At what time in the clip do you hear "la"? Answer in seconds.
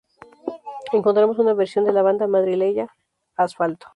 1.93-2.01